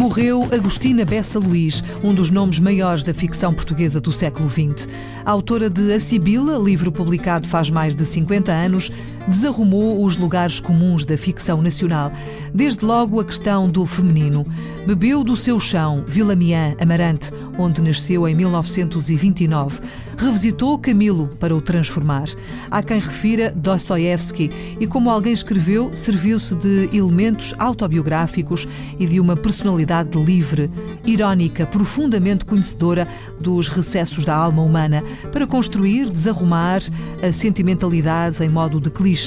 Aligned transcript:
Morreu 0.00 0.48
Agostina 0.50 1.04
Bessa 1.04 1.38
Luís, 1.38 1.84
um 2.02 2.14
dos 2.14 2.30
nomes 2.30 2.58
maiores 2.58 3.04
da 3.04 3.12
ficção 3.12 3.52
portuguesa 3.52 4.00
do 4.00 4.10
século 4.10 4.48
XX. 4.48 4.88
Autora 5.26 5.68
de 5.68 5.92
A 5.92 6.00
Sibila, 6.00 6.56
livro 6.56 6.90
publicado 6.90 7.46
faz 7.46 7.68
mais 7.68 7.94
de 7.94 8.06
50 8.06 8.50
anos, 8.50 8.90
desarrumou 9.30 10.04
os 10.04 10.16
lugares 10.16 10.58
comuns 10.58 11.04
da 11.04 11.16
ficção 11.16 11.62
nacional. 11.62 12.12
Desde 12.52 12.84
logo 12.84 13.20
a 13.20 13.24
questão 13.24 13.70
do 13.70 13.86
feminino. 13.86 14.44
Bebeu 14.86 15.22
do 15.22 15.36
seu 15.36 15.60
chão, 15.60 16.02
Vila 16.06 16.34
Amarante, 16.80 17.30
onde 17.56 17.80
nasceu 17.80 18.26
em 18.26 18.34
1929. 18.34 19.80
Revisitou 20.16 20.78
Camilo 20.78 21.28
para 21.38 21.54
o 21.54 21.62
transformar. 21.62 22.26
Há 22.70 22.82
quem 22.82 22.98
refira 22.98 23.52
Dostoiévski 23.54 24.50
e, 24.78 24.86
como 24.86 25.08
alguém 25.08 25.32
escreveu, 25.32 25.94
serviu-se 25.94 26.54
de 26.56 26.90
elementos 26.92 27.54
autobiográficos 27.58 28.66
e 28.98 29.06
de 29.06 29.20
uma 29.20 29.36
personalidade 29.36 30.18
livre, 30.22 30.70
irónica, 31.06 31.66
profundamente 31.66 32.44
conhecedora 32.44 33.08
dos 33.40 33.68
recessos 33.68 34.24
da 34.24 34.34
alma 34.34 34.62
humana, 34.62 35.02
para 35.32 35.46
construir, 35.46 36.10
desarrumar 36.10 36.80
a 37.22 37.32
sentimentalidade 37.32 38.42
em 38.42 38.48
modo 38.48 38.80
de 38.80 38.90
clichê 38.90 39.19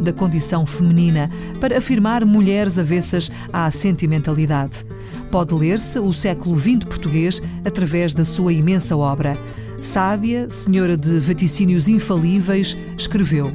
da 0.00 0.12
condição 0.12 0.64
feminina, 0.64 1.30
para 1.60 1.78
afirmar 1.78 2.24
mulheres 2.24 2.78
avessas 2.78 3.30
à 3.52 3.70
sentimentalidade. 3.70 4.84
Pode 5.30 5.54
ler-se 5.54 5.98
o 5.98 6.12
século 6.12 6.58
XX 6.58 6.84
português 6.84 7.42
através 7.64 8.14
da 8.14 8.24
sua 8.24 8.52
imensa 8.52 8.96
obra. 8.96 9.36
Sábia, 9.80 10.48
senhora 10.50 10.96
de 10.96 11.18
vaticínios 11.18 11.88
infalíveis, 11.88 12.76
escreveu. 12.96 13.52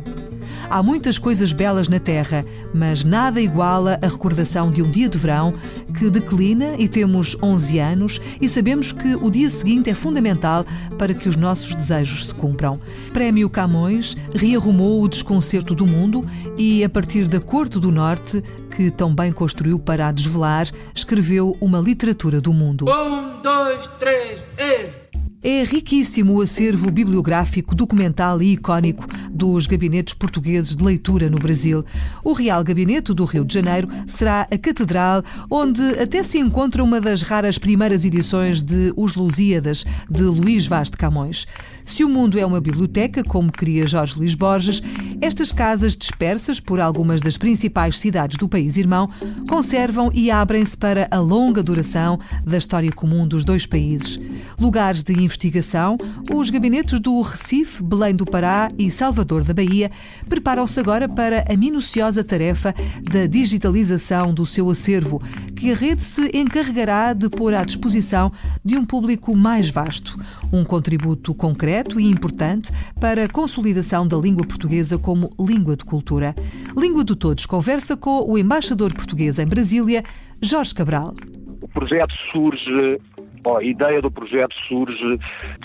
Há 0.70 0.84
muitas 0.84 1.18
coisas 1.18 1.54
belas 1.54 1.88
na 1.88 1.98
Terra, 1.98 2.46
mas 2.74 3.02
nada 3.02 3.40
iguala 3.40 3.98
a 4.02 4.08
recordação 4.08 4.70
de 4.70 4.82
um 4.82 4.92
dia 4.92 5.08
de 5.08 5.18
verão 5.18 5.54
que 5.98 6.10
declina 6.10 6.76
e 6.78 6.90
temos 6.90 7.38
11 7.42 7.80
anos 7.80 8.22
e 8.42 8.50
sabemos 8.50 8.92
que 8.92 9.16
o 9.16 9.30
dia 9.30 9.50
seguinte 9.50 9.90
é 9.90 9.96
fundamental 9.96 10.66
para 10.98 11.14
que 11.14 11.30
os 11.30 11.38
nossos 11.38 11.74
desejos 11.74 12.28
se 12.28 12.36
cumpram. 12.36 12.82
Prémio 13.14 13.50
Camões 13.50 14.18
rearrumou 14.36 15.02
o 15.02 15.08
desconcerto 15.08 15.74
do 15.74 15.88
mundo 15.88 16.26
e, 16.58 16.84
a 16.84 16.90
partir 16.90 17.30
da 17.30 17.40
Corte 17.40 17.80
do 17.80 17.90
Norte, 17.90 18.44
que 18.76 18.92
tão 18.92 19.16
bem 19.16 19.32
construiu 19.32 19.80
para 19.80 20.08
a 20.08 20.12
desvelar, 20.12 20.68
escreveu 20.94 21.58
uma 21.62 21.80
literatura 21.80 22.42
do 22.42 22.52
mundo. 22.52 22.86
Um, 22.90 23.42
dois, 23.42 23.88
três, 23.98 24.40
e... 24.60 25.07
É 25.50 25.64
riquíssimo 25.64 26.34
o 26.34 26.42
acervo 26.42 26.92
bibliográfico, 26.92 27.74
documental 27.74 28.42
e 28.42 28.52
icónico 28.52 29.08
dos 29.32 29.66
gabinetes 29.66 30.14
portugueses 30.14 30.76
de 30.76 30.84
leitura 30.84 31.30
no 31.30 31.38
Brasil. 31.38 31.86
O 32.22 32.34
Real 32.34 32.62
Gabinete 32.66 33.14
do 33.14 33.24
Rio 33.24 33.46
de 33.46 33.54
Janeiro 33.54 33.88
será 34.06 34.46
a 34.52 34.58
catedral 34.58 35.24
onde 35.50 35.82
até 36.02 36.22
se 36.22 36.38
encontra 36.38 36.84
uma 36.84 37.00
das 37.00 37.22
raras 37.22 37.58
primeiras 37.58 38.04
edições 38.04 38.62
de 38.62 38.92
Os 38.98 39.16
Lusíadas, 39.16 39.86
de 40.10 40.24
Luís 40.24 40.68
Vaz 40.68 40.90
de 40.90 40.98
Camões. 40.98 41.48
Se 41.86 42.04
o 42.04 42.10
mundo 42.10 42.38
é 42.38 42.46
uma 42.46 42.60
biblioteca, 42.60 43.24
como 43.24 43.50
queria 43.50 43.88
Jorge 43.88 44.18
Luís 44.18 44.36
Borges, 44.36 44.84
estas 45.22 45.54
casas 45.54 45.96
dispersas 45.96 46.60
por 46.60 46.82
algumas 46.82 47.22
das 47.22 47.38
principais 47.38 47.98
cidades 47.98 48.38
do 48.38 48.50
país 48.50 48.76
irmão 48.76 49.10
conservam 49.48 50.12
e 50.14 50.30
abrem-se 50.30 50.76
para 50.76 51.08
a 51.10 51.18
longa 51.18 51.64
duração 51.64 52.20
da 52.46 52.58
história 52.58 52.92
comum 52.92 53.26
dos 53.26 53.46
dois 53.46 53.66
países. 53.66 54.20
Lugares 54.60 55.02
de 55.04 55.14
investigação, 55.38 55.98
os 56.34 56.50
gabinetes 56.50 57.00
do 57.00 57.22
Recife, 57.22 57.84
Belém 57.84 58.16
do 58.16 58.26
Pará 58.26 58.72
e 58.76 58.90
Salvador 58.90 59.44
da 59.44 59.54
Bahia 59.54 59.92
preparam-se 60.28 60.80
agora 60.80 61.08
para 61.08 61.46
a 61.48 61.56
minuciosa 61.56 62.24
tarefa 62.24 62.74
da 63.04 63.28
digitalização 63.28 64.34
do 64.34 64.48
seu 64.48 64.68
acervo, 64.70 65.22
que 65.56 65.72
a 65.72 65.76
rede 65.76 66.04
se 66.04 66.36
encarregará 66.36 67.14
de 67.14 67.30
pôr 67.30 67.54
à 67.54 67.64
disposição 67.64 68.32
de 68.66 68.76
um 68.76 68.84
público 68.84 69.36
mais 69.36 69.70
vasto. 69.70 70.20
Um 70.52 70.64
contributo 70.64 71.36
concreto 71.36 72.00
e 72.00 72.10
importante 72.10 72.72
para 73.00 73.26
a 73.26 73.30
consolidação 73.30 74.08
da 74.08 74.18
língua 74.18 74.46
portuguesa 74.46 74.98
como 74.98 75.32
língua 75.40 75.78
de 75.78 75.86
cultura. 75.86 76.36
Língua 76.76 77.04
de 77.04 77.16
Todos 77.16 77.46
conversa 77.46 77.96
com 77.96 78.28
o 78.28 78.38
embaixador 78.40 78.92
português 78.92 79.38
em 79.38 79.46
Brasília, 79.46 80.04
Jorge 80.42 80.74
Cabral. 80.74 81.14
O 81.62 81.68
projeto 81.68 82.14
surge 82.32 83.00
Bom, 83.42 83.58
a 83.58 83.64
ideia 83.64 84.02
do 84.02 84.12
projeto 84.12 84.56
surge 84.68 85.18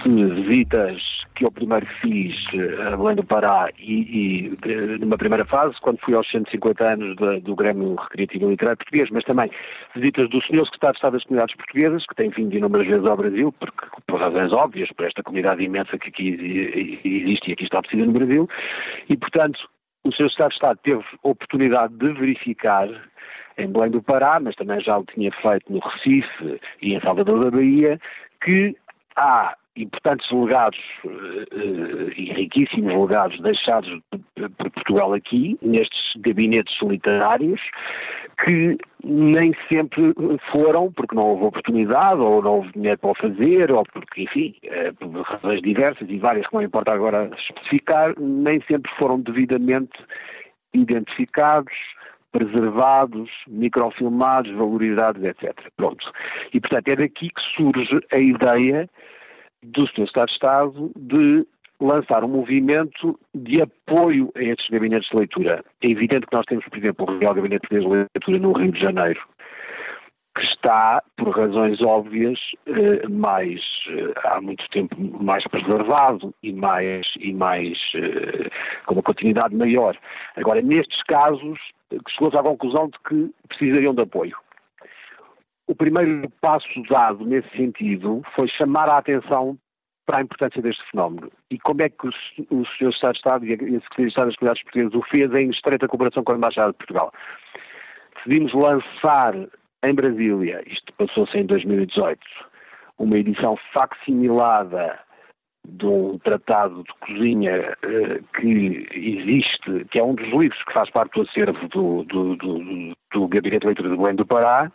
de 0.04 0.24
visitas 0.42 1.22
que 1.34 1.44
eu 1.44 1.50
primeiro 1.50 1.86
fiz 2.00 2.34
a 2.86 2.96
Belém 2.96 3.16
do 3.16 3.26
Pará 3.26 3.68
e, 3.78 4.52
e, 4.64 4.98
numa 4.98 5.16
primeira 5.16 5.44
fase, 5.46 5.74
quando 5.80 5.98
fui 6.00 6.14
aos 6.14 6.30
150 6.30 6.84
anos 6.84 7.16
de, 7.16 7.40
do 7.40 7.56
Grêmio 7.56 7.94
Recreativo 7.94 8.50
Literário 8.50 8.76
Português, 8.76 9.08
mas 9.10 9.24
também 9.24 9.50
visitas 9.94 10.28
do 10.30 10.42
Senhor 10.42 10.64
Secretário 10.66 10.92
de 10.92 10.98
Estado 10.98 11.12
das 11.12 11.24
Comunidades 11.24 11.56
Portuguesas, 11.56 12.06
que 12.06 12.14
tem 12.14 12.30
vindo 12.30 12.56
inúmeras 12.56 12.86
vezes 12.86 13.08
ao 13.08 13.16
Brasil, 13.16 13.52
porque, 13.58 13.86
por 14.06 14.20
razões 14.20 14.52
óbvias, 14.52 14.90
por 14.92 15.06
esta 15.06 15.22
comunidade 15.22 15.62
imensa 15.62 15.98
que 15.98 16.08
aqui 16.08 17.00
existe 17.04 17.50
e 17.50 17.52
aqui 17.54 17.64
está 17.64 17.80
precisa 17.80 18.04
no 18.04 18.12
Brasil, 18.12 18.48
e, 19.08 19.16
portanto, 19.16 19.58
o 20.04 20.10
Sr. 20.10 20.30
Secretário 20.30 20.48
de 20.48 20.54
Estado 20.54 20.80
teve 20.82 21.04
oportunidade 21.22 21.94
de 21.94 22.12
verificar 22.12 22.88
em 23.58 23.66
Belém 23.68 23.90
do 23.90 24.02
Pará, 24.02 24.38
mas 24.40 24.54
também 24.56 24.80
já 24.80 24.98
o 24.98 25.04
tinha 25.04 25.30
feito 25.30 25.72
no 25.72 25.78
Recife 25.78 26.60
e 26.80 26.94
em 26.94 27.00
Salvador 27.00 27.44
da 27.44 27.50
Bahia, 27.50 28.00
que 28.42 28.76
há 29.16 29.54
importantes 29.76 30.30
legados 30.30 30.78
uh, 31.04 32.12
e 32.16 32.32
riquíssimos 32.34 32.92
legados 32.92 33.40
deixados 33.40 33.90
por 34.58 34.70
Portugal 34.70 35.14
aqui, 35.14 35.58
nestes 35.62 36.12
gabinetes 36.18 36.74
literários, 36.82 37.60
que 38.44 38.76
nem 39.02 39.54
sempre 39.72 40.12
foram, 40.52 40.92
porque 40.92 41.14
não 41.14 41.22
houve 41.22 41.44
oportunidade, 41.44 42.20
ou 42.20 42.42
não 42.42 42.56
houve 42.56 42.72
dinheiro 42.72 42.98
para 42.98 43.10
o 43.10 43.14
fazer, 43.14 43.72
ou 43.72 43.84
porque, 43.84 44.22
enfim, 44.22 44.54
uh, 44.64 44.94
por 44.94 45.22
razões 45.22 45.62
diversas 45.62 46.08
e 46.08 46.18
várias 46.18 46.46
que 46.46 46.54
não 46.54 46.62
importa 46.62 46.92
agora 46.92 47.30
especificar, 47.48 48.14
nem 48.18 48.60
sempre 48.62 48.90
foram 48.98 49.20
devidamente 49.20 49.92
identificados, 50.74 51.72
preservados, 52.32 53.30
microfilmados, 53.46 54.50
valorizados, 54.52 55.22
etc. 55.22 55.54
Pronto. 55.76 56.10
E, 56.52 56.60
portanto, 56.60 56.88
é 56.88 56.96
daqui 56.96 57.28
que 57.28 57.42
surge 57.54 58.00
a 58.12 58.18
ideia 58.18 58.88
do 59.62 59.86
Sr. 59.88 60.04
Estado 60.04 60.26
de 60.26 60.32
Estado 60.32 60.90
de 60.96 61.46
lançar 61.80 62.24
um 62.24 62.28
movimento 62.28 63.18
de 63.34 63.60
apoio 63.60 64.32
a 64.36 64.42
estes 64.42 64.68
gabinetes 64.70 65.08
de 65.10 65.16
leitura. 65.16 65.64
É 65.82 65.90
evidente 65.90 66.26
que 66.26 66.36
nós 66.36 66.46
temos, 66.46 66.64
por 66.64 66.78
exemplo, 66.78 67.06
o 67.08 67.18
Real 67.18 67.34
Gabinete 67.34 67.68
de 67.70 67.80
Leitura 67.80 68.38
no 68.38 68.52
Rio 68.52 68.72
de 68.72 68.80
Janeiro, 68.80 69.20
que 70.34 70.44
está, 70.44 71.02
por 71.16 71.36
razões 71.36 71.78
óbvias, 71.82 72.38
eh, 72.66 73.06
mais 73.08 73.60
eh, 73.88 74.12
há 74.24 74.40
muito 74.40 74.66
tempo 74.70 74.96
mais 75.22 75.44
preservado 75.46 76.34
e 76.42 76.52
mais 76.52 77.06
e 77.18 77.34
mais 77.34 77.78
eh, 77.94 78.48
com 78.86 78.94
uma 78.94 79.02
continuidade 79.02 79.54
maior. 79.54 79.96
Agora, 80.36 80.62
nestes 80.62 81.02
casos, 81.02 81.58
chegou-se 82.08 82.36
à 82.36 82.42
conclusão 82.42 82.88
de 82.88 82.98
que 83.06 83.34
precisariam 83.48 83.94
de 83.94 84.02
apoio. 84.02 84.36
O 85.66 85.74
primeiro 85.74 86.30
passo 86.40 86.66
dado 86.90 87.24
nesse 87.26 87.48
sentido 87.54 88.22
foi 88.34 88.48
chamar 88.48 88.88
a 88.88 88.98
atenção 88.98 89.58
para 90.06 90.18
a 90.18 90.22
importância 90.22 90.60
deste 90.62 90.82
fenómeno. 90.90 91.30
E 91.50 91.58
como 91.58 91.82
é 91.82 91.88
que 91.88 92.06
o, 92.06 92.10
o 92.50 92.66
Sr. 92.66 92.90
Estado 92.90 93.12
de 93.12 93.18
Estado 93.18 93.46
e 93.46 93.52
a 93.52 93.56
Secretaria 93.56 94.06
de 94.06 94.08
Estado 94.08 94.26
das 94.26 94.36
Comunidades 94.36 94.62
Portuguesas 94.62 94.94
o 94.94 95.02
fez 95.14 95.34
em 95.34 95.50
estreita 95.50 95.88
cooperação 95.88 96.24
com 96.24 96.32
a 96.32 96.36
Embaixada 96.36 96.72
de 96.72 96.78
Portugal? 96.78 97.12
Decidimos 98.16 98.52
lançar 98.54 99.34
em 99.84 99.94
Brasília, 99.94 100.62
isto 100.66 100.92
passou-se 100.94 101.36
em 101.36 101.46
2018, 101.46 102.20
uma 102.98 103.16
edição 103.16 103.56
facsimilada 103.72 104.98
de 105.66 105.86
um 105.86 106.18
tratado 106.18 106.82
de 106.82 106.92
cozinha 107.00 107.76
uh, 107.84 108.22
que 108.34 108.88
existe, 108.92 109.84
que 109.90 109.98
é 109.98 110.04
um 110.04 110.14
dos 110.14 110.26
livros 110.28 110.62
que 110.64 110.72
faz 110.72 110.90
parte 110.90 111.14
do 111.14 111.22
acervo 111.22 111.68
do, 111.68 112.04
do, 112.04 112.36
do, 112.36 112.92
do 113.12 113.28
Gabinete 113.28 113.60
de 113.60 113.66
Leitura 113.66 113.90
de 113.90 113.96
Belém 113.96 114.16
do 114.16 114.26
Pará, 114.26 114.70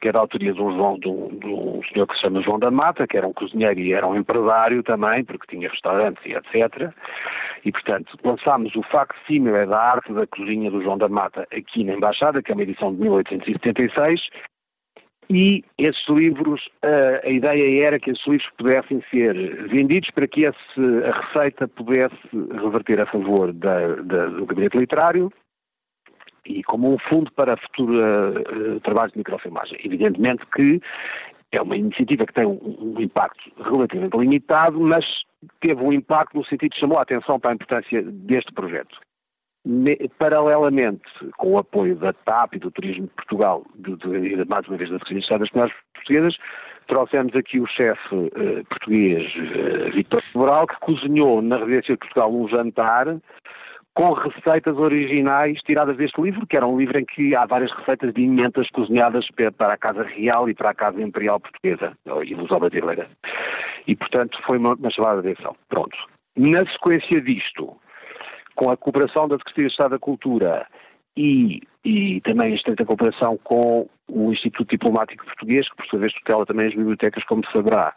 que 0.00 0.08
é 0.08 0.12
da 0.12 0.20
autoria 0.20 0.52
de 0.52 0.60
um, 0.60 0.74
João, 0.76 0.98
de, 0.98 1.08
um, 1.08 1.28
de 1.38 1.46
um 1.46 1.80
senhor 1.92 2.06
que 2.06 2.14
se 2.14 2.22
chama 2.22 2.42
João 2.42 2.58
da 2.58 2.70
Mata, 2.70 3.06
que 3.06 3.16
era 3.16 3.26
um 3.26 3.32
cozinheiro 3.32 3.80
e 3.80 3.92
era 3.92 4.06
um 4.06 4.16
empresário 4.16 4.82
também, 4.82 5.24
porque 5.24 5.54
tinha 5.54 5.68
restaurantes 5.68 6.24
e 6.24 6.32
etc. 6.32 6.92
E, 7.64 7.72
portanto, 7.72 8.16
lançámos 8.24 8.74
o 8.74 8.82
facsímile 8.84 9.66
da 9.66 9.78
arte 9.78 10.12
da 10.12 10.26
cozinha 10.26 10.70
do 10.70 10.82
João 10.82 10.96
da 10.96 11.08
Mata 11.08 11.46
aqui 11.52 11.84
na 11.84 11.94
Embaixada, 11.94 12.42
que 12.42 12.50
é 12.50 12.54
uma 12.54 12.62
edição 12.62 12.94
de 12.94 13.00
1876, 13.02 14.20
e 15.32 15.62
esses 15.78 16.08
livros, 16.08 16.60
a, 16.82 17.26
a 17.26 17.30
ideia 17.30 17.86
era 17.86 18.00
que 18.00 18.10
esses 18.10 18.26
livros 18.26 18.50
pudessem 18.58 19.00
ser 19.10 19.34
vendidos 19.68 20.10
para 20.10 20.26
que 20.26 20.44
esse, 20.44 21.04
a 21.04 21.20
receita 21.20 21.68
pudesse 21.68 22.16
reverter 22.32 23.00
a 23.00 23.06
favor 23.06 23.52
da, 23.52 23.94
da, 23.96 24.26
do 24.26 24.44
gabinete 24.44 24.76
literário 24.76 25.30
e 26.44 26.64
como 26.64 26.92
um 26.92 26.98
fundo 27.12 27.30
para 27.32 27.56
futuro 27.58 27.94
uh, 27.94 28.80
trabalho 28.80 29.12
de 29.12 29.18
microfilmagem. 29.18 29.78
Evidentemente 29.84 30.44
que 30.46 30.80
é 31.52 31.62
uma 31.62 31.76
iniciativa 31.76 32.26
que 32.26 32.34
tem 32.34 32.46
um, 32.46 32.58
um, 32.96 33.00
impacto 33.00 33.52
relativamente 33.56 34.16
limitado, 34.16 34.80
mas 34.80 35.04
teve 35.60 35.82
um 35.82 35.92
impacto 35.92 36.36
no 36.36 36.44
sentido 36.44 36.70
de 36.70 36.80
chamou 36.80 36.98
a 36.98 37.02
atenção 37.02 37.38
para 37.38 37.50
a 37.50 37.54
importância 37.54 38.02
deste 38.02 38.52
projeto. 38.52 38.98
Paralelamente, 40.18 41.02
com 41.36 41.52
o 41.52 41.58
apoio 41.58 41.94
da 41.96 42.12
TAP 42.12 42.54
e 42.54 42.58
do 42.58 42.70
Turismo 42.70 43.06
de 43.06 43.12
Portugal, 43.14 43.64
de, 43.76 43.96
de, 43.96 44.48
mais 44.48 44.66
uma 44.66 44.78
vez 44.78 44.88
da 44.90 44.98
Secretaria 44.98 45.18
de 45.18 45.24
Estado 45.24 45.40
das 45.40 45.50
Comunidades 45.50 45.82
Portuguesas, 45.94 46.36
trouxemos 46.86 47.36
aqui 47.36 47.60
o 47.60 47.66
chefe 47.66 48.14
uh, 48.14 48.64
português 48.68 49.30
uh, 49.36 49.92
Vítor 49.94 50.22
Sobral, 50.32 50.66
que 50.66 50.80
cozinhou 50.80 51.42
na 51.42 51.58
Residência 51.58 51.94
de 51.94 51.98
Portugal 51.98 52.34
um 52.34 52.48
jantar 52.48 53.20
com 53.94 54.12
receitas 54.14 54.76
originais 54.78 55.60
tiradas 55.62 55.96
deste 55.96 56.20
livro, 56.22 56.46
que 56.46 56.56
era 56.56 56.66
um 56.66 56.78
livro 56.78 56.98
em 56.98 57.04
que 57.04 57.36
há 57.36 57.44
várias 57.44 57.72
receitas 57.72 58.14
de 58.14 58.22
imentas 58.22 58.68
cozinhadas 58.70 59.26
para 59.56 59.74
a 59.74 59.76
Casa 59.76 60.04
Real 60.04 60.48
e 60.48 60.54
para 60.54 60.70
a 60.70 60.74
Casa 60.74 61.02
Imperial 61.02 61.40
Portuguesa, 61.40 61.92
e 62.24 62.34
luso-brasileira. 62.34 63.08
E, 63.86 63.96
portanto, 63.96 64.38
foi 64.46 64.58
uma, 64.58 64.74
uma 64.74 64.90
chamada 64.90 65.22
de 65.22 65.30
atenção. 65.30 65.56
Pronto. 65.68 65.96
Na 66.36 66.60
sequência 66.72 67.20
disto, 67.20 67.76
com 68.54 68.70
a 68.70 68.76
cooperação 68.76 69.28
da 69.28 69.36
Secretaria 69.38 69.68
de 69.68 69.72
Estado 69.72 69.90
da 69.90 69.98
Cultura 69.98 70.66
e, 71.16 71.60
e 71.84 72.20
também 72.22 72.52
a 72.52 72.56
estreita 72.56 72.84
cooperação 72.84 73.36
com 73.42 73.88
o 74.08 74.32
Instituto 74.32 74.70
Diplomático 74.70 75.24
Português, 75.24 75.68
que 75.68 75.76
por 75.76 75.86
sua 75.86 75.98
vez 75.98 76.12
tutela 76.12 76.46
também 76.46 76.66
as 76.66 76.74
bibliotecas, 76.74 77.24
como 77.24 77.44
saberá, 77.52 77.94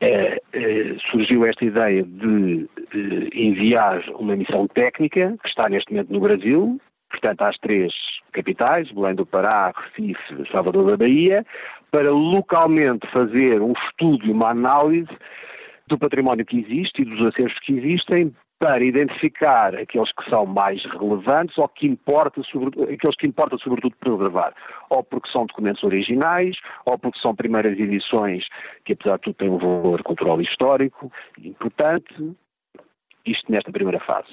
é, 0.00 0.40
é, 0.52 0.96
surgiu 1.10 1.44
esta 1.44 1.64
ideia 1.64 2.02
de, 2.02 2.68
de 2.92 3.30
enviar 3.34 4.02
uma 4.10 4.36
missão 4.36 4.66
técnica, 4.68 5.36
que 5.42 5.48
está 5.48 5.68
neste 5.68 5.92
momento 5.92 6.12
no 6.12 6.20
Brasil, 6.20 6.80
portanto 7.10 7.42
às 7.42 7.56
três 7.58 7.92
capitais, 8.32 8.90
Belém 8.92 9.14
do 9.14 9.26
Pará, 9.26 9.72
Recife, 9.74 10.50
Salvador 10.52 10.90
da 10.90 10.96
Bahia, 10.96 11.44
para 11.90 12.10
localmente 12.10 13.06
fazer 13.12 13.60
um 13.62 13.72
estudo 13.72 14.26
e 14.26 14.30
uma 14.30 14.50
análise 14.50 15.08
do 15.86 15.98
património 15.98 16.44
que 16.44 16.58
existe 16.60 17.02
e 17.02 17.04
dos 17.04 17.26
acervos 17.26 17.58
que 17.60 17.72
existem 17.72 18.34
para 18.58 18.84
identificar 18.84 19.74
aqueles 19.76 20.10
que 20.12 20.28
são 20.28 20.44
mais 20.44 20.84
relevantes 20.84 21.56
ou 21.56 21.68
que 21.68 21.86
importa, 21.86 22.42
sobre, 22.42 22.82
aqueles 22.82 23.16
que 23.16 23.26
importa 23.26 23.56
sobretudo 23.58 23.94
preservar, 23.96 24.52
ou 24.90 25.02
porque 25.04 25.30
são 25.30 25.46
documentos 25.46 25.82
originais, 25.84 26.56
ou 26.84 26.98
porque 26.98 27.20
são 27.20 27.36
primeiras 27.36 27.78
edições 27.78 28.44
que 28.84 28.94
apesar 28.94 29.16
de 29.16 29.22
tudo 29.22 29.34
têm 29.34 29.48
um 29.48 29.58
valor 29.58 30.02
cultural 30.02 30.40
e 30.40 30.44
histórico 30.44 31.10
importante, 31.38 32.32
isto 33.24 33.50
nesta 33.50 33.70
primeira 33.70 34.00
fase. 34.00 34.28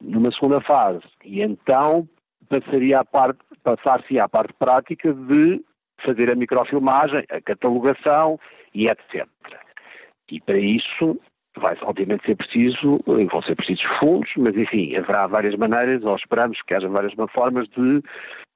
Numa 0.00 0.30
segunda 0.32 0.60
fase, 0.60 1.02
e 1.24 1.42
então 1.42 2.08
passaria 2.48 3.00
a 3.00 3.04
parte, 3.04 3.40
passar-se 3.62 4.18
à 4.18 4.28
parte 4.28 4.52
prática 4.54 5.12
de 5.12 5.60
fazer 6.06 6.32
a 6.32 6.36
microfilmagem, 6.36 7.24
a 7.30 7.40
catalogação 7.40 8.38
e 8.74 8.86
etc. 8.86 9.26
E 10.30 10.40
para 10.40 10.58
isso 10.58 11.18
vai 11.56 11.76
obviamente 11.82 12.24
ser 12.24 12.36
preciso, 12.36 13.00
vão 13.04 13.42
ser 13.42 13.56
precisos 13.56 13.84
fundos, 13.98 14.30
mas 14.36 14.56
enfim, 14.56 14.94
haverá 14.96 15.26
várias 15.26 15.56
maneiras, 15.56 16.04
ou 16.04 16.14
esperamos 16.14 16.58
que 16.62 16.74
haja 16.74 16.88
várias 16.88 17.12
formas 17.36 17.68
de 17.68 18.02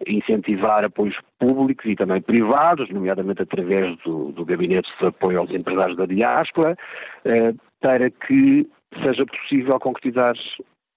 incentivar 0.06 0.84
apoios 0.84 1.16
públicos 1.38 1.84
e 1.86 1.96
também 1.96 2.22
privados, 2.22 2.88
nomeadamente 2.90 3.42
através 3.42 3.96
do, 4.04 4.32
do 4.32 4.44
Gabinete 4.44 4.88
de 5.00 5.06
Apoio 5.06 5.40
aos 5.40 5.50
Empresários 5.50 5.96
da 5.96 6.06
Diáspora, 6.06 6.76
eh, 7.24 7.54
para 7.80 8.10
que 8.10 8.66
seja 9.04 9.22
possível 9.26 9.78
concretizar 9.80 10.34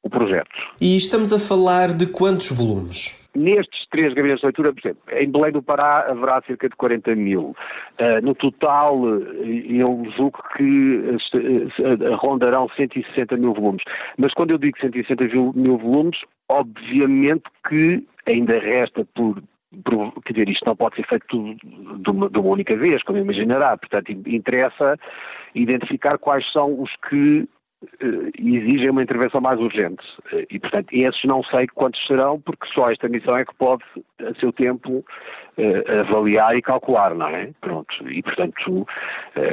o 0.03 0.09
projeto. 0.09 0.49
E 0.79 0.95
estamos 0.95 1.33
a 1.33 1.39
falar 1.39 1.87
de 1.87 2.07
quantos 2.07 2.51
volumes? 2.51 3.26
Nestes 3.37 3.85
três 3.91 4.15
gabinetes 4.15 4.41
de 4.41 4.47
leitura, 4.47 4.73
por 4.73 4.79
exemplo, 4.79 5.01
em 5.11 5.29
Belém 5.29 5.51
do 5.51 5.61
Pará 5.61 6.07
haverá 6.09 6.41
cerca 6.47 6.67
de 6.67 6.75
40 6.75 7.15
mil. 7.15 7.55
Uh, 7.99 8.21
no 8.23 8.33
total, 8.33 8.97
eu 9.05 10.11
julgo 10.17 10.39
que 10.55 10.97
uh, 10.97 12.15
rondarão 12.15 12.67
160 12.75 13.37
mil 13.37 13.53
volumes. 13.53 13.83
Mas 14.17 14.33
quando 14.33 14.51
eu 14.51 14.57
digo 14.57 14.79
160 14.79 15.27
mil 15.55 15.77
volumes, 15.77 16.17
obviamente 16.49 17.43
que 17.69 18.03
ainda 18.25 18.57
resta 18.57 19.05
por 19.13 19.39
quer 20.25 20.33
dizer, 20.33 20.49
isto 20.49 20.65
não 20.65 20.75
pode 20.75 20.95
ser 20.95 21.05
feito 21.07 21.25
tudo 21.27 21.55
de 21.55 22.11
uma, 22.11 22.29
de 22.29 22.39
uma, 22.39 22.49
única 22.49 22.75
vez, 22.75 23.03
como 23.03 23.19
imaginará. 23.19 23.77
Portanto, 23.77 24.09
interessa 24.25 24.97
identificar 25.53 26.17
quais 26.17 26.49
são 26.51 26.81
os 26.81 26.89
que 27.09 27.47
exigem 28.39 28.89
uma 28.89 29.03
intervenção 29.03 29.39
mais 29.39 29.59
urgente. 29.59 30.03
Uh, 30.31 30.45
e, 30.49 30.59
portanto, 30.59 30.87
esses 30.91 31.21
não 31.25 31.43
sei 31.43 31.67
quantos 31.67 32.05
serão, 32.05 32.39
porque 32.41 32.67
só 32.77 32.91
esta 32.91 33.07
missão 33.07 33.37
é 33.37 33.45
que 33.45 33.53
pode, 33.55 33.83
a 34.19 34.33
seu 34.39 34.51
tempo, 34.51 35.05
uh, 35.57 36.01
avaliar 36.07 36.55
e 36.55 36.61
calcular, 36.61 37.13
não 37.13 37.27
é? 37.27 37.51
Pronto. 37.61 38.09
E, 38.09 38.21
portanto, 38.21 38.87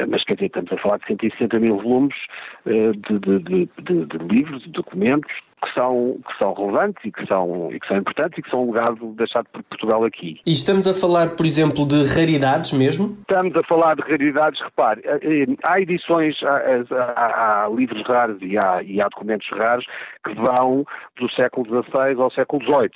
mas 0.09 0.25
quer 0.25 0.35
dizer, 0.35 0.47
estamos 0.47 0.73
a 0.73 0.79
falar 0.79 0.99
de 0.99 1.07
160 1.07 1.61
mil 1.61 1.79
volumes 1.79 2.17
de, 2.65 3.19
de, 3.19 3.39
de, 3.41 4.07
de 4.07 4.19
livros, 4.19 4.63
de 4.63 4.71
documentos, 4.71 5.31
que 5.65 5.73
são, 5.79 6.19
que 6.27 6.39
são 6.39 6.53
relevantes 6.53 7.03
e 7.05 7.11
que 7.11 7.27
são, 7.27 7.73
e 7.73 7.81
que 7.81 7.87
são 7.89 7.97
importantes 7.97 8.39
e 8.39 8.43
que 8.43 8.51
são 8.51 8.65
um 8.65 8.73
legado 8.73 9.15
deixado 9.17 9.47
por 9.53 9.63
Portugal 9.65 10.05
aqui. 10.05 10.41
E 10.47 10.53
estamos 10.53 10.87
a 10.87 10.95
falar, 10.95 11.31
por 11.37 11.47
exemplo, 11.47 11.87
de 11.87 12.05
raridades 12.05 12.73
mesmo? 12.73 13.17
Estamos 13.29 13.57
a 13.57 13.63
falar 13.63 13.95
de 13.97 14.03
raridades, 14.03 14.61
repare, 14.61 15.01
eh, 15.05 15.19
eh, 15.23 15.57
há 15.63 15.81
edições, 15.81 16.37
há, 16.43 16.85
há, 17.17 17.65
há 17.65 17.69
livros 17.69 18.03
raros 18.11 18.39
e 18.43 18.59
há, 18.59 18.83
e 18.83 19.01
há 19.01 19.05
documentos 19.05 19.49
raros 19.53 19.87
que 20.25 20.35
vão 20.35 20.85
do 21.19 21.31
século 21.33 21.67
XVI 21.67 22.21
ao 22.21 22.31
século 22.31 22.63
XVIII. 22.65 22.91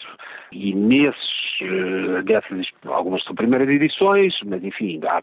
E 0.52 0.74
nesses, 0.74 1.38
eh, 1.62 2.90
algumas 2.90 3.22
são 3.24 3.34
primeiras 3.34 3.68
edições, 3.68 4.34
mas 4.44 4.62
enfim, 4.62 5.00
há, 5.04 5.22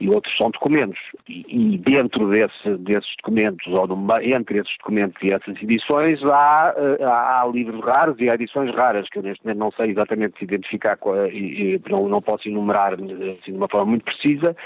e 0.00 0.08
outros 0.08 0.34
são 0.36 0.50
documentos. 0.50 0.98
E, 1.28 1.44
e 1.48 1.78
dentro 1.78 2.28
desse, 2.30 2.76
desses 2.78 3.14
documentos, 3.18 3.66
ou 3.66 3.88
entre 4.22 4.58
esses 4.58 4.76
documentos 4.78 5.20
e 5.22 5.32
essas 5.32 5.62
edições, 5.62 6.20
há 6.30 6.39
há, 6.40 6.74
eh, 6.76 7.04
há, 7.04 7.46
livros 7.46 7.80
raros 7.84 8.16
e 8.18 8.28
há 8.30 8.34
edições 8.34 8.74
raras, 8.74 9.08
que 9.08 9.18
eu 9.18 9.22
neste 9.22 9.44
momento 9.44 9.58
não 9.58 9.70
sei 9.72 9.90
exatamente 9.90 10.42
identificar 10.42 10.98
e, 11.32 11.74
e 11.74 11.82
não, 11.90 12.08
não, 12.08 12.22
posso 12.22 12.48
enumerar 12.48 12.94
assim, 12.94 13.52
de 13.52 13.52
uma 13.52 13.68
forma 13.68 13.90
muito 13.90 14.04
precisa, 14.04 14.56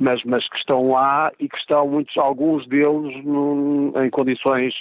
mas, 0.00 0.22
mas 0.24 0.48
que 0.48 0.56
estão 0.56 0.90
lá 0.90 1.30
e 1.38 1.48
que 1.48 1.56
estão 1.58 1.86
muitos, 1.86 2.16
alguns 2.16 2.66
deles 2.68 3.24
num, 3.24 3.92
em 4.02 4.10
condições 4.10 4.74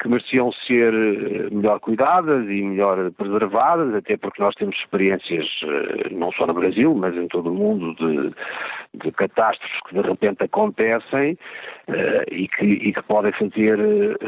que 0.00 0.08
mereciam 0.08 0.50
ser 0.66 0.92
eh, 0.92 1.50
melhor 1.50 1.78
cuidadas 1.78 2.44
e 2.48 2.62
melhor 2.62 3.10
preservadas, 3.12 3.94
até 3.94 4.16
porque 4.16 4.42
nós 4.42 4.54
temos 4.56 4.76
experiências, 4.76 5.46
eh, 5.62 6.08
não 6.10 6.32
só 6.32 6.46
no 6.46 6.54
Brasil, 6.54 6.92
mas 6.94 7.16
em 7.16 7.28
todo 7.28 7.50
o 7.50 7.54
mundo, 7.54 7.94
de, 7.94 8.34
de 8.94 9.12
catástrofes 9.12 9.80
que 9.88 9.94
de 9.94 10.00
repente 10.00 10.42
acontecem 10.42 11.38
uh, 11.88 12.24
e, 12.30 12.48
que, 12.48 12.64
e, 12.64 12.92
que, 12.92 13.02
podem 13.02 13.32
fazer 13.32 13.78
uh, 13.78 14.18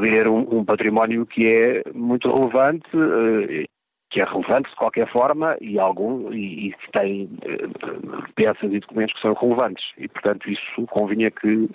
perder 0.00 0.28
um, 0.28 0.58
um, 0.58 0.64
património 0.64 1.26
que 1.26 1.46
é 1.46 1.82
muito 1.94 2.32
relevante 2.32 2.88
uh, 2.96 3.68
que 4.10 4.20
é 4.20 4.24
relevante 4.24 4.68
de 4.70 4.76
qualquer 4.76 5.08
forma 5.12 5.56
e 5.60 5.78
algum 5.78 6.32
e, 6.32 6.72
que 6.72 6.92
tem 6.92 7.24
uh, 7.24 8.32
peças 8.34 8.72
e 8.72 8.80
documentos 8.80 9.14
que 9.14 9.20
são 9.20 9.34
relevantes 9.34 9.84
e 9.98 10.08
portanto 10.08 10.50
isso 10.50 10.86
convinha 10.88 11.30
que 11.30 11.68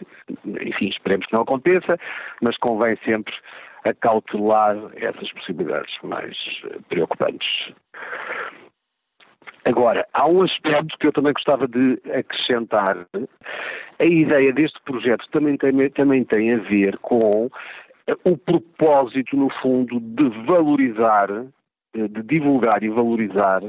enfim 0.45 0.87
esperemos 0.87 1.25
que 1.27 1.33
não 1.33 1.43
aconteça 1.43 1.97
mas 2.41 2.57
convém 2.57 2.97
sempre 3.05 3.33
acautelar 3.87 4.75
essas 4.95 5.31
possibilidades 5.33 5.93
mais 6.03 6.35
preocupantes 6.89 7.73
Agora, 9.67 10.05
há 10.13 10.29
um 10.29 10.43
aspecto 10.43 10.95
que 10.99 11.07
eu 11.07 11.11
também 11.11 11.33
gostava 11.33 11.67
de 11.67 11.99
acrescentar. 12.13 13.07
A 13.97 14.05
ideia 14.05 14.53
deste 14.53 14.79
projeto 14.83 15.25
também 15.31 15.57
tem, 15.57 15.89
também 15.89 16.23
tem 16.23 16.53
a 16.53 16.57
ver 16.57 16.99
com 16.99 17.49
o 18.23 18.37
propósito, 18.37 19.35
no 19.35 19.49
fundo, 19.61 19.99
de 19.99 20.29
valorizar 20.45 21.27
de 21.95 22.21
divulgar 22.23 22.83
e 22.83 22.89
valorizar 22.89 23.61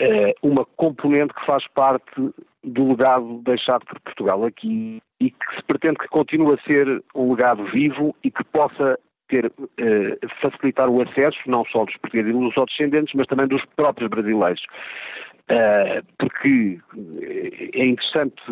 eh, 0.00 0.34
uma 0.42 0.64
componente 0.76 1.34
que 1.34 1.46
faz 1.46 1.66
parte 1.68 2.32
do 2.62 2.88
legado 2.88 3.40
deixado 3.44 3.84
por 3.86 3.98
Portugal 4.00 4.44
aqui 4.44 5.00
e 5.20 5.30
que 5.30 5.56
se 5.56 5.62
pretende 5.66 5.98
que 5.98 6.08
continue 6.08 6.54
a 6.54 6.70
ser 6.70 7.02
um 7.14 7.32
legado 7.32 7.64
vivo 7.72 8.14
e 8.22 8.30
que 8.30 8.44
possa 8.44 8.98
ter, 9.28 9.50
eh, 9.78 10.18
facilitar 10.42 10.88
o 10.88 11.02
acesso 11.02 11.38
não 11.46 11.64
só 11.66 11.84
dos 11.84 11.96
portugueses 11.96 12.30
e 12.30 12.38
dos 12.38 12.56
outros 12.56 12.76
descendentes, 12.76 13.14
mas 13.14 13.26
também 13.26 13.48
dos 13.48 13.64
próprios 13.76 14.10
brasileiros. 14.10 14.62
Uh, 15.50 16.04
porque 16.18 16.78
é 17.72 17.88
interessante, 17.88 18.42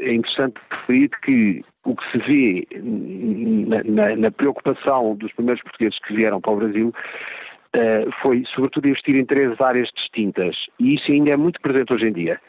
é 0.00 0.14
interessante 0.14 0.54
referir 0.70 1.10
que 1.22 1.62
o 1.84 1.94
que 1.94 2.10
se 2.10 2.18
vê 2.18 2.66
na, 2.80 3.82
na, 3.84 4.16
na, 4.16 4.30
preocupação 4.30 5.16
dos 5.16 5.30
primeiros 5.34 5.62
portugueses 5.62 5.98
que 5.98 6.14
vieram 6.14 6.40
para 6.40 6.52
o 6.52 6.56
Brasil 6.56 6.88
uh, 6.88 8.10
foi, 8.24 8.42
sobretudo, 8.54 8.88
investir 8.88 9.16
em 9.16 9.26
três 9.26 9.60
áreas 9.60 9.90
distintas. 9.94 10.56
E 10.78 10.94
isso 10.94 11.04
ainda 11.12 11.34
é 11.34 11.36
muito 11.36 11.60
presente 11.60 11.92
hoje 11.92 12.08
em 12.08 12.12
dia. 12.12 12.40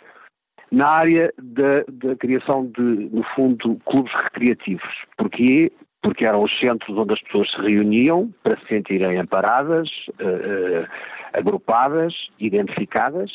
Na 0.72 0.90
área 0.90 1.34
da, 1.38 1.84
da 1.92 2.16
criação 2.16 2.68
de, 2.68 2.82
no 2.82 3.24
fundo, 3.36 3.78
clubes 3.86 4.14
recreativos. 4.24 5.04
Porquê? 5.18 5.70
Porque 6.02 6.26
eram 6.26 6.44
os 6.44 6.60
centros 6.60 6.98
onde 6.98 7.14
as 7.14 7.22
pessoas 7.24 7.52
se 7.52 7.58
reuniam 7.58 8.34
para 8.42 8.58
se 8.62 8.68
sentirem 8.68 9.20
amparadas, 9.20 9.90
uh, 10.12 10.84
uh, 10.84 10.88
agrupadas, 11.34 12.14
identificadas, 12.40 13.32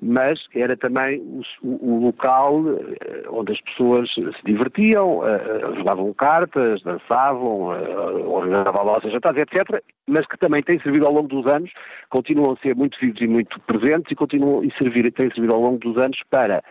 mas 0.00 0.38
era 0.54 0.76
também 0.76 1.20
o, 1.62 1.68
o, 1.68 2.06
local 2.06 2.62
eh, 2.68 3.22
onde 3.30 3.52
as 3.52 3.60
pessoas 3.62 4.12
se 4.12 4.44
divertiam, 4.44 5.18
uh, 5.18 5.76
jogavam 5.76 6.12
cartas, 6.12 6.82
dançavam, 6.82 7.68
uh, 7.68 8.30
organizavam 8.30 8.80
almoços, 8.80 9.12
jantares, 9.12 9.42
etc., 9.42 9.82
mas 10.06 10.26
que 10.26 10.36
também 10.38 10.62
têm 10.62 10.78
servido 10.80 11.06
ao 11.06 11.12
longo 11.12 11.28
dos 11.28 11.46
anos, 11.46 11.70
continuam 12.10 12.52
a 12.52 12.56
ser 12.58 12.74
muito 12.74 12.98
vivos 13.00 13.20
e 13.20 13.26
muito 13.26 13.58
presentes 13.60 14.10
e 14.10 14.14
continuam 14.14 14.60
a 14.60 14.82
servir, 14.82 15.10
têm 15.12 15.30
servido 15.32 15.54
ao 15.54 15.62
longo 15.62 15.78
dos 15.78 15.96
anos 15.96 16.18
para 16.30 16.62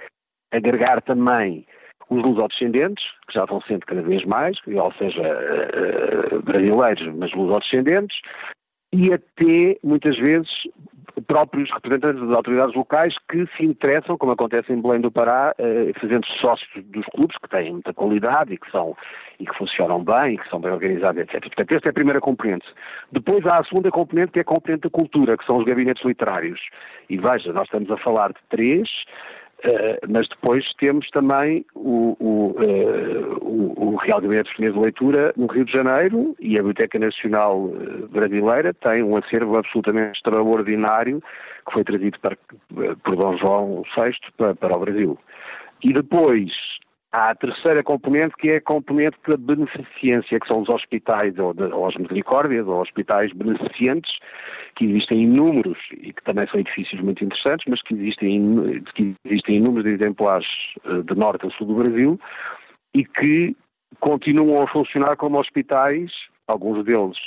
agregar 0.51 1.01
também 1.01 1.65
os 2.09 2.21
lusodescendentes, 2.21 3.03
que 3.27 3.33
já 3.39 3.45
vão 3.45 3.61
sendo 3.61 3.85
cada 3.85 4.01
vez 4.01 4.23
mais, 4.25 4.57
ou 4.67 4.93
seja, 4.93 5.23
brasileiros, 6.43 7.15
mas 7.15 7.33
lusodescendentes, 7.33 8.19
e 8.93 9.11
até, 9.11 9.79
muitas 9.83 10.15
vezes, 10.17 10.49
próprios 11.27 11.69
representantes 11.71 12.21
das 12.21 12.37
autoridades 12.37 12.75
locais 12.75 13.15
que 13.27 13.47
se 13.57 13.65
interessam, 13.65 14.17
como 14.17 14.33
acontece 14.33 14.71
em 14.71 14.79
Belém 14.79 15.01
do 15.01 15.11
Pará, 15.11 15.53
eh, 15.57 15.91
fazendo 15.99 16.25
sócios 16.39 16.69
dos 16.85 17.05
clubes, 17.07 17.35
que 17.37 17.49
têm 17.49 17.71
muita 17.71 17.91
qualidade 17.91 18.53
e 18.53 18.57
que, 18.57 18.69
são, 18.69 18.95
e 19.39 19.45
que 19.45 19.57
funcionam 19.57 20.03
bem, 20.03 20.35
e 20.35 20.37
que 20.37 20.47
são 20.47 20.59
bem 20.59 20.71
organizados, 20.71 21.21
etc. 21.23 21.41
Portanto, 21.41 21.75
esta 21.75 21.89
é 21.89 21.91
a 21.91 21.93
primeira 21.93 22.21
componente. 22.21 22.67
Depois 23.11 23.43
há 23.47 23.55
a 23.55 23.63
segunda 23.63 23.89
componente, 23.89 24.31
que 24.31 24.39
é 24.39 24.41
a 24.43 24.45
componente 24.45 24.83
da 24.83 24.89
cultura, 24.91 25.37
que 25.37 25.45
são 25.45 25.57
os 25.57 25.65
gabinetes 25.65 26.05
literários. 26.05 26.61
E 27.09 27.17
veja, 27.17 27.51
nós 27.51 27.65
estamos 27.65 27.89
a 27.89 27.97
falar 27.97 28.29
de 28.29 28.39
três, 28.49 28.87
Uh, 29.63 29.95
mas 30.09 30.27
depois 30.27 30.65
temos 30.73 31.09
também 31.11 31.65
o, 31.73 32.17
o, 32.19 32.51
uh, 32.51 33.37
o, 33.41 33.93
o, 33.93 33.95
Real 33.95 34.19
Gabinete 34.19 34.47
Português 34.47 34.73
de 34.73 34.79
Leitura 34.81 35.33
no 35.37 35.47
Rio 35.47 35.63
de 35.63 35.71
Janeiro 35.71 36.35
e 36.37 36.55
a 36.55 36.57
Biblioteca 36.57 36.99
Nacional 36.99 37.71
eh, 37.73 38.07
Brasileira 38.07 38.73
tem 38.73 39.01
um 39.01 39.15
acervo 39.15 39.55
absolutamente 39.55 40.17
extraordinário 40.17 41.23
que 41.65 41.73
foi 41.73 41.83
trazido 41.85 42.19
para, 42.19 42.37
por 43.05 43.15
Dom 43.15 43.37
João 43.37 43.83
VI 43.97 44.11
para, 44.35 44.53
para 44.53 44.77
o 44.77 44.81
Brasil. 44.81 45.17
E 45.81 45.93
depois 45.93 46.51
Há 47.15 47.29
a 47.29 47.35
terceira 47.35 47.83
componente, 47.83 48.35
que 48.37 48.49
é 48.49 48.55
a 48.55 48.61
componente 48.61 49.15
da 49.27 49.37
beneficência, 49.37 50.39
que 50.39 50.47
são 50.47 50.63
os 50.63 50.69
hospitais, 50.69 51.37
ou, 51.37 51.53
de, 51.53 51.61
ou 51.65 51.87
as 51.87 51.95
misericórdias, 51.95 52.65
ou 52.65 52.81
hospitais 52.81 53.31
beneficentes, 53.33 54.11
que 54.75 54.85
existem 54.85 55.21
inúmeros 55.21 55.77
e 55.91 56.11
que 56.11 56.23
também 56.23 56.47
são 56.47 56.59
edifícios 56.59 56.99
muito 57.01 57.23
interessantes, 57.23 57.67
mas 57.69 57.83
que 57.83 57.93
existem, 57.93 58.83
que 58.95 59.15
existem 59.25 59.57
inúmeros 59.57 59.85
exemplares 59.85 60.47
eh, 60.85 61.03
de 61.03 61.13
norte 61.13 61.45
a 61.45 61.51
sul 61.51 61.67
do 61.67 61.75
Brasil 61.75 62.19
e 62.95 63.05
que 63.05 63.55
continuam 63.99 64.63
a 64.63 64.67
funcionar 64.67 65.15
como 65.15 65.39
hospitais, 65.39 66.11
alguns 66.47 66.83
deles 66.83 67.17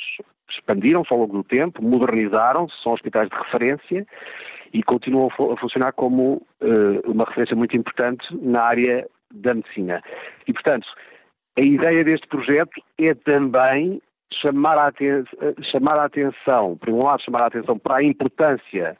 expandiram-se 0.50 1.12
ao 1.12 1.20
longo 1.20 1.32
do 1.32 1.44
tempo, 1.44 1.80
modernizaram-se, 1.80 2.74
são 2.82 2.92
hospitais 2.92 3.28
de 3.28 3.36
referência 3.36 4.04
e 4.72 4.82
continuam 4.82 5.28
a 5.28 5.56
funcionar 5.56 5.92
como 5.92 6.42
uh, 6.60 7.10
uma 7.10 7.24
referência 7.28 7.54
muito 7.54 7.76
importante 7.76 8.26
na 8.32 8.62
área 8.62 9.08
da 9.32 9.54
medicina. 9.54 10.02
E, 10.46 10.52
portanto, 10.52 10.86
a 11.58 11.62
ideia 11.62 12.04
deste 12.04 12.26
projeto 12.28 12.82
é 12.98 13.14
também 13.14 14.00
chamar 14.42 14.78
a, 14.78 14.92
chamar 15.70 15.98
a 15.98 16.06
atenção, 16.06 16.76
por 16.76 16.90
um 16.90 17.04
lado, 17.04 17.22
chamar 17.22 17.42
a 17.42 17.46
atenção 17.46 17.78
para 17.78 17.98
a 17.98 18.04
importância 18.04 18.96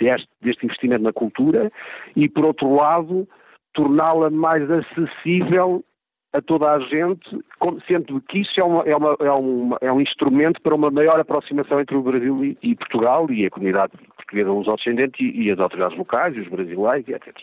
deste, 0.00 0.28
deste 0.40 0.64
investimento 0.64 1.02
na 1.02 1.12
cultura 1.12 1.70
e, 2.16 2.28
por 2.28 2.46
outro 2.46 2.74
lado, 2.74 3.28
torná-la 3.72 4.30
mais 4.30 4.68
acessível 4.70 5.84
a 6.32 6.42
toda 6.42 6.70
a 6.70 6.80
gente, 6.80 7.38
sendo 7.86 8.20
que 8.22 8.40
isso 8.40 8.60
é, 8.60 8.64
uma, 8.64 8.82
é, 8.82 8.96
uma, 8.96 9.16
é, 9.20 9.30
uma, 9.30 9.78
é, 9.80 9.92
um 9.92 10.00
instrumento 10.00 10.60
para 10.60 10.74
uma 10.74 10.90
maior 10.90 11.18
aproximação 11.18 11.80
entre 11.80 11.96
o 11.96 12.02
Brasil 12.02 12.44
e, 12.44 12.58
e 12.62 12.74
Portugal 12.74 13.30
e 13.30 13.46
a 13.46 13.50
comunidade 13.50 13.92
portuguesa 14.28 14.52
os 14.52 14.66
descendentes 14.66 15.20
e, 15.20 15.42
e, 15.42 15.50
as 15.50 15.58
autoridades 15.58 15.96
locais 15.96 16.36
e 16.36 16.40
os 16.40 16.48
brasileiros, 16.48 17.08
etc. 17.08 17.34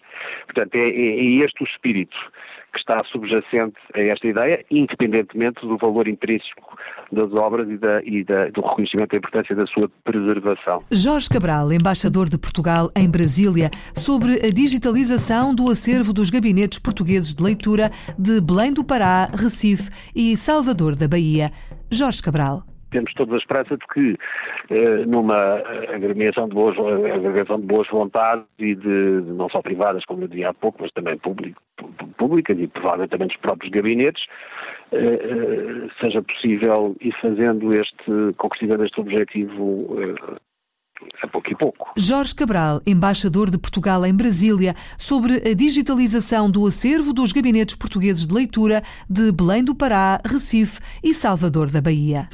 Portanto, 0.45 0.75
é, 0.75 0.79
é, 0.79 1.19
é 1.19 1.25
este 1.43 1.63
o 1.63 1.67
espírito 1.67 2.15
que 2.73 2.79
está 2.79 3.03
subjacente 3.05 3.77
a 3.93 4.01
esta 4.01 4.27
ideia, 4.27 4.65
independentemente 4.69 5.61
do 5.61 5.77
valor 5.77 6.07
intrínseco 6.07 6.77
das 7.11 7.31
obras 7.33 7.69
e, 7.69 7.77
da, 7.77 8.03
e 8.03 8.23
da, 8.23 8.49
do 8.49 8.61
reconhecimento 8.61 9.11
da 9.11 9.17
importância 9.17 9.55
da 9.55 9.65
sua 9.67 9.89
preservação. 10.03 10.83
Jorge 10.91 11.29
Cabral, 11.29 11.71
embaixador 11.71 12.27
de 12.27 12.37
Portugal 12.37 12.91
em 12.95 13.09
Brasília, 13.09 13.69
sobre 13.95 14.45
a 14.45 14.51
digitalização 14.51 15.55
do 15.55 15.71
acervo 15.71 16.11
dos 16.11 16.29
gabinetes 16.29 16.79
portugueses 16.79 17.33
de 17.33 17.41
leitura 17.41 17.91
de 18.19 18.41
Belém 18.41 18.73
do 18.73 18.83
Pará, 18.83 19.27
Recife 19.27 19.89
e 20.13 20.35
Salvador 20.35 20.95
da 20.95 21.07
Bahia. 21.07 21.49
Jorge 21.89 22.21
Cabral 22.21 22.74
temos 22.95 23.13
toda 23.13 23.33
a 23.33 23.37
esperança 23.37 23.77
de 23.77 23.85
que, 23.93 24.17
eh, 24.69 25.05
numa 25.05 25.55
agremiação 25.93 26.47
de, 26.47 26.55
boas, 26.55 26.77
agregação 26.79 27.59
de 27.59 27.65
boas 27.65 27.87
vontades 27.89 28.45
e 28.57 28.73
de, 28.73 29.21
não 29.33 29.49
só 29.49 29.61
privadas, 29.61 30.05
como 30.05 30.23
eu 30.23 30.27
dizia 30.29 30.49
há 30.49 30.53
pouco, 30.53 30.77
mas 30.81 30.91
também 30.91 31.17
públicas 31.17 32.57
e 32.57 32.67
provavelmente 32.67 33.09
também 33.09 33.27
dos 33.27 33.37
próprios 33.37 33.71
gabinetes, 33.71 34.23
eh, 34.93 34.97
eh, 34.97 35.89
seja 36.01 36.21
possível 36.21 36.95
ir 37.01 37.13
fazendo 37.21 37.69
este, 37.77 38.33
concretizando 38.37 38.85
este 38.85 39.01
objetivo 39.01 39.97
a 41.21 41.27
pouco 41.27 41.51
e 41.51 41.55
pouco. 41.55 41.91
Jorge 41.97 42.33
Cabral, 42.33 42.79
embaixador 42.87 43.51
de 43.51 43.57
Portugal 43.57 44.05
em 44.05 44.15
Brasília, 44.15 44.73
sobre 44.97 45.35
a 45.49 45.53
digitalização 45.53 46.49
do 46.49 46.65
acervo 46.65 47.11
dos 47.11 47.33
gabinetes 47.33 47.75
portugueses 47.75 48.25
de 48.25 48.33
leitura 48.33 48.81
de 49.09 49.33
Belém 49.33 49.65
do 49.65 49.75
Pará, 49.75 50.21
Recife 50.25 50.79
e 51.03 51.13
Salvador 51.13 51.69
da 51.69 51.81
Bahia. 51.81 52.29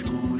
Amor 0.00 0.31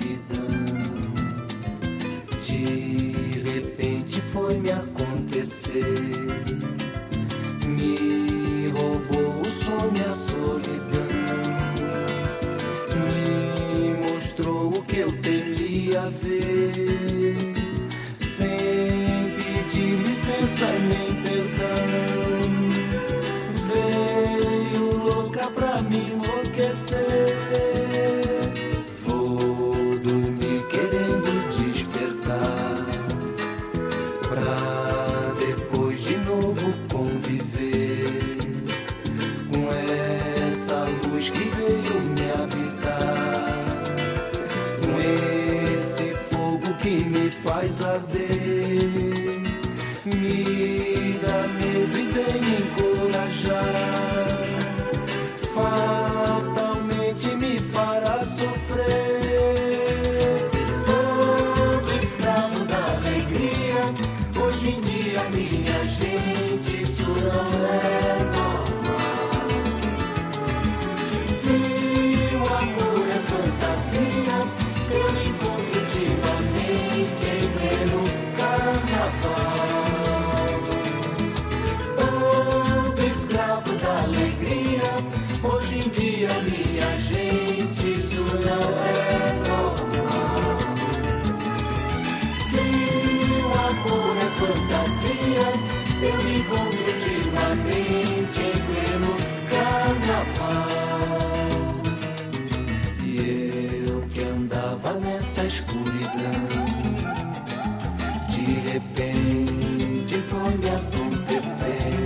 De 108.44 108.54
repente 108.54 110.16
foi 110.16 110.68
acontecer. 110.68 112.01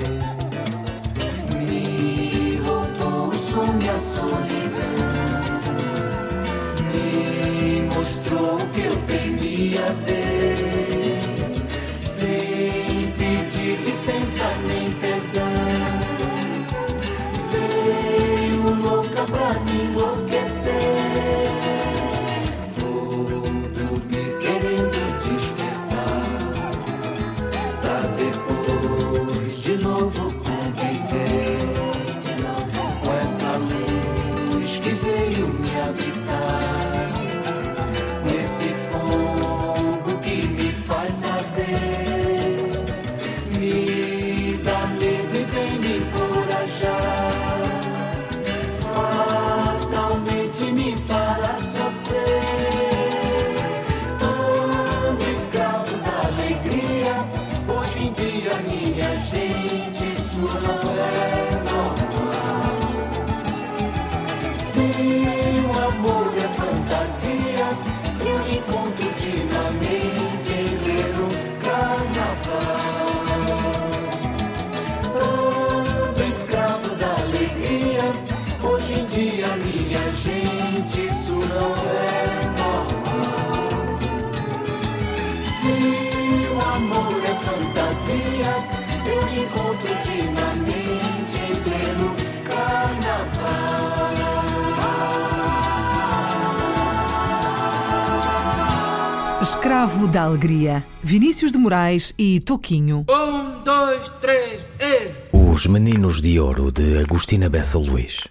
Escravo 99.66 100.06
da 100.06 100.22
Alegria, 100.22 100.86
Vinícius 101.02 101.50
de 101.50 101.58
Moraes 101.58 102.14
e 102.16 102.38
Toquinho. 102.38 103.04
Um, 103.10 103.64
dois, 103.64 104.08
três, 104.20 104.60
e... 104.78 105.10
Os 105.36 105.66
Meninos 105.66 106.20
de 106.20 106.38
Ouro 106.38 106.70
de 106.70 106.98
Agostina 107.00 107.48
Bessa 107.48 107.76
Luís. 107.76 108.28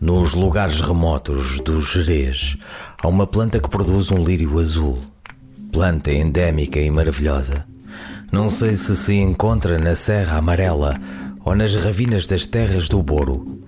Nos 0.00 0.34
lugares 0.34 0.80
remotos 0.80 1.60
do 1.60 1.80
Jerez, 1.80 2.56
há 3.00 3.06
uma 3.06 3.24
planta 3.24 3.60
que 3.60 3.68
produz 3.68 4.10
um 4.10 4.24
lírio 4.24 4.58
azul. 4.58 4.98
Planta 5.70 6.12
endémica 6.12 6.80
e 6.80 6.90
maravilhosa. 6.90 7.64
Não 8.32 8.50
sei 8.50 8.74
se 8.74 8.96
se 8.96 9.14
encontra 9.14 9.78
na 9.78 9.94
Serra 9.94 10.38
Amarela 10.38 11.00
ou 11.44 11.54
nas 11.54 11.72
ravinas 11.76 12.26
das 12.26 12.46
terras 12.46 12.88
do 12.88 13.00
Boro. 13.00 13.63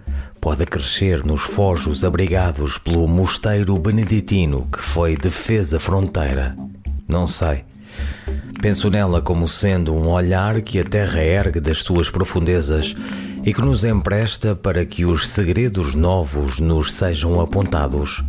Pode 0.46 0.64
crescer 0.64 1.24
nos 1.24 1.42
fojos 1.42 2.04
abrigados 2.04 2.78
pelo 2.78 3.08
mosteiro 3.08 3.76
beneditino 3.78 4.68
que 4.70 4.78
foi 4.78 5.16
defesa 5.16 5.80
fronteira. 5.80 6.54
Não 7.08 7.26
sei. 7.26 7.64
Penso 8.62 8.88
nela 8.88 9.20
como 9.20 9.48
sendo 9.48 9.92
um 9.92 10.06
olhar 10.06 10.62
que 10.62 10.78
a 10.78 10.84
terra 10.84 11.20
ergue 11.20 11.58
das 11.58 11.82
suas 11.82 12.10
profundezas 12.10 12.94
e 13.44 13.52
que 13.52 13.60
nos 13.60 13.82
empresta 13.82 14.54
para 14.54 14.86
que 14.86 15.04
os 15.04 15.26
segredos 15.26 15.96
novos 15.96 16.60
nos 16.60 16.92
sejam 16.92 17.40
apontados. 17.40 18.22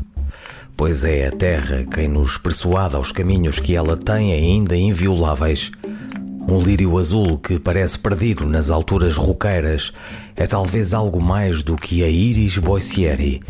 Pois 0.75 1.03
é 1.03 1.27
a 1.27 1.31
terra 1.31 1.85
quem 1.85 2.07
nos 2.07 2.35
persuada 2.35 2.97
aos 2.97 3.11
caminhos 3.11 3.59
que 3.59 3.75
ela 3.75 3.95
tem 3.95 4.33
ainda 4.33 4.75
invioláveis. 4.75 5.69
Um 6.49 6.61
lírio 6.61 6.97
azul 6.97 7.37
que 7.37 7.59
parece 7.59 7.99
perdido 7.99 8.45
nas 8.45 8.69
alturas 8.69 9.17
roqueiras 9.17 9.91
é 10.33 10.47
talvez 10.47 10.93
algo 10.93 11.21
mais 11.21 11.61
do 11.61 11.75
que 11.75 12.01
a 12.05 12.07
Iris 12.07 12.57
Boissieri, 12.57 13.41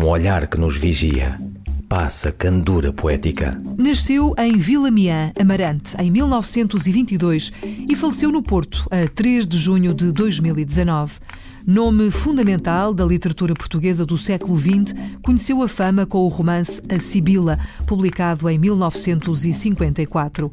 um 0.00 0.06
olhar 0.06 0.46
que 0.46 0.58
nos 0.58 0.74
vigia. 0.74 1.38
Passa 1.86 2.32
candura 2.32 2.94
poética. 2.94 3.60
Nasceu 3.76 4.34
em 4.38 4.56
Vila 4.56 4.90
Miã, 4.90 5.30
Amarante, 5.38 5.94
em 5.98 6.10
1922 6.10 7.52
e 7.86 7.94
faleceu 7.94 8.32
no 8.32 8.42
Porto, 8.42 8.88
a 8.90 9.06
3 9.06 9.46
de 9.46 9.58
junho 9.58 9.92
de 9.92 10.10
2019. 10.10 11.18
Nome 11.66 12.10
fundamental 12.10 12.94
da 12.94 13.04
literatura 13.04 13.52
portuguesa 13.52 14.06
do 14.06 14.16
século 14.16 14.56
XX, 14.56 14.94
conheceu 15.22 15.62
a 15.62 15.68
fama 15.68 16.06
com 16.06 16.20
o 16.20 16.28
romance 16.28 16.80
A 16.88 16.98
Sibila, 16.98 17.58
publicado 17.86 18.48
em 18.48 18.56
1954. 18.58 20.50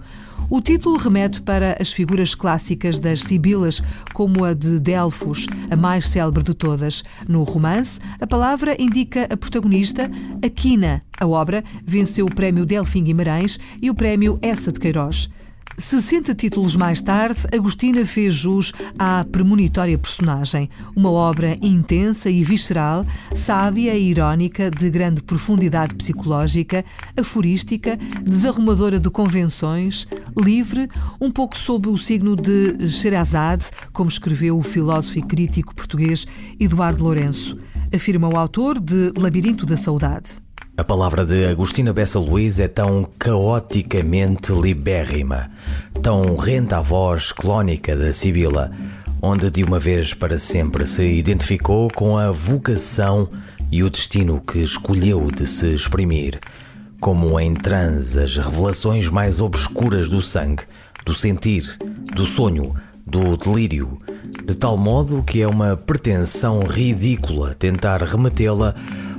O 0.49 0.61
título 0.61 0.97
remete 0.97 1.41
para 1.41 1.75
as 1.77 1.91
figuras 1.91 2.33
clássicas 2.33 3.01
das 3.01 3.21
Sibilas, 3.21 3.81
como 4.13 4.45
a 4.45 4.53
de 4.53 4.79
Delfos, 4.79 5.45
a 5.69 5.75
mais 5.75 6.07
célebre 6.07 6.41
de 6.41 6.53
todas. 6.53 7.03
No 7.27 7.43
romance, 7.43 7.99
a 8.21 8.25
palavra 8.25 8.73
indica 8.81 9.25
a 9.25 9.35
protagonista, 9.35 10.09
Aquina. 10.41 11.03
A 11.19 11.27
obra 11.27 11.65
venceu 11.83 12.25
o 12.25 12.33
Prémio 12.33 12.65
Delfim 12.65 13.03
Guimarães 13.03 13.59
e 13.81 13.89
o 13.89 13.93
Prémio 13.93 14.39
Essa 14.41 14.71
de 14.71 14.79
Queiroz. 14.79 15.29
60 15.77 16.33
títulos 16.33 16.75
mais 16.75 17.01
tarde, 17.01 17.41
Agostina 17.53 18.03
fez 18.03 18.33
jus 18.33 18.73
à 18.97 19.23
premonitória 19.23 19.97
personagem. 19.97 20.69
Uma 20.95 21.11
obra 21.11 21.55
intensa 21.61 22.31
e 22.31 22.43
visceral, 22.43 23.05
sábia 23.35 23.95
e 23.95 24.09
irónica, 24.09 24.71
de 24.71 24.89
grande 24.89 25.21
profundidade 25.21 25.93
psicológica, 25.93 26.83
aforística, 27.15 27.95
desarrumadora 28.23 28.99
de 28.99 29.09
convenções, 29.11 30.07
livre, 30.35 30.89
um 31.21 31.31
pouco 31.31 31.57
sob 31.57 31.89
o 31.89 31.97
signo 31.97 32.35
de 32.35 32.89
Sherazade, 32.89 33.69
como 33.93 34.09
escreveu 34.09 34.57
o 34.57 34.63
filósofo 34.63 35.19
e 35.19 35.21
crítico 35.21 35.75
português 35.75 36.25
Eduardo 36.59 37.03
Lourenço. 37.03 37.55
Afirma 37.93 38.27
o 38.27 38.37
autor 38.37 38.79
de 38.79 39.13
Labirinto 39.15 39.65
da 39.65 39.77
Saudade. 39.77 40.46
A 40.77 40.83
palavra 40.83 41.25
de 41.25 41.43
Agostina 41.47 41.91
Bessa 41.91 42.19
Luís 42.19 42.59
é 42.59 42.67
tão 42.67 43.09
caoticamente 43.17 44.51
libérrima, 44.51 45.49
tão 46.03 46.37
renta 46.37 46.77
à 46.77 46.81
voz 46.81 47.31
clónica 47.31 47.95
da 47.95 48.13
Sibila, 48.13 48.71
onde 49.19 49.49
de 49.49 49.63
uma 49.63 49.79
vez 49.79 50.13
para 50.13 50.37
sempre 50.37 50.85
se 50.85 51.03
identificou 51.03 51.89
com 51.89 52.15
a 52.15 52.31
vocação 52.31 53.27
e 53.71 53.81
o 53.81 53.89
destino 53.89 54.39
que 54.39 54.59
escolheu 54.59 55.31
de 55.31 55.47
se 55.47 55.73
exprimir, 55.73 56.39
como 57.01 57.39
em 57.39 57.55
transe 57.55 58.19
as 58.19 58.37
revelações 58.37 59.09
mais 59.09 59.41
obscuras 59.41 60.07
do 60.07 60.21
sangue, 60.21 60.61
do 61.03 61.13
sentir, 61.15 61.75
do 62.13 62.23
sonho, 62.23 62.75
do 63.03 63.35
delírio, 63.35 63.97
de 64.45 64.53
tal 64.53 64.77
modo 64.77 65.23
que 65.23 65.41
é 65.41 65.47
uma 65.47 65.75
pretensão 65.75 66.59
ridícula 66.59 67.55
tentar 67.55 68.03
remetê-la 68.03 68.75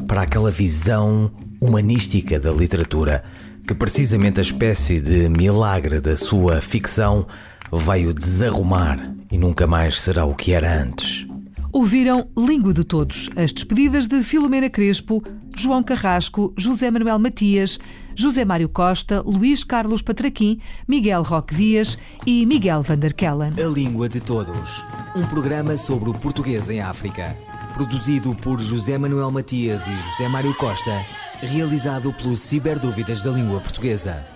para 0.06 0.22
aquela 0.22 0.52
visão 0.52 1.28
humanística 1.60 2.38
da 2.38 2.52
literatura, 2.52 3.24
que 3.66 3.74
precisamente 3.74 4.40
a 4.40 4.42
espécie 4.42 5.00
de 5.00 5.28
milagre 5.28 6.00
da 6.00 6.16
sua 6.16 6.60
ficção 6.60 7.26
veio 7.72 8.14
desarrumar 8.14 9.14
e 9.30 9.36
nunca 9.36 9.66
mais 9.66 10.00
será 10.00 10.24
o 10.24 10.34
que 10.34 10.52
era 10.52 10.82
antes. 10.82 11.26
Ouviram 11.70 12.26
Língua 12.36 12.72
de 12.72 12.82
Todos, 12.82 13.28
as 13.36 13.52
despedidas 13.52 14.06
de 14.06 14.22
Filomena 14.22 14.70
Crespo, 14.70 15.22
João 15.54 15.82
Carrasco, 15.82 16.52
José 16.56 16.90
Manuel 16.90 17.18
Matias, 17.18 17.78
José 18.14 18.44
Mário 18.44 18.68
Costa, 18.68 19.20
Luís 19.20 19.62
Carlos 19.64 20.00
Patraquim, 20.00 20.60
Miguel 20.88 21.22
Roque 21.22 21.54
Dias 21.54 21.98
e 22.26 22.46
Miguel 22.46 22.82
Vanderkellen. 22.82 23.52
A 23.62 23.68
Língua 23.68 24.08
de 24.08 24.20
Todos, 24.20 24.82
um 25.14 25.26
programa 25.26 25.76
sobre 25.76 26.08
o 26.08 26.14
português 26.14 26.70
em 26.70 26.80
África, 26.80 27.36
produzido 27.74 28.34
por 28.34 28.58
José 28.58 28.96
Manuel 28.96 29.30
Matias 29.30 29.86
e 29.86 29.96
José 29.96 30.26
Mário 30.26 30.54
Costa, 30.54 31.04
realizado 31.42 32.12
pelo 32.12 32.34
Ciberdúvidas 32.34 33.22
da 33.22 33.30
Língua 33.30 33.60
Portuguesa. 33.60 34.26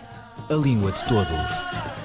A 0.48 0.54
Língua 0.54 0.92
de 0.92 1.04
Todos. 1.04 2.01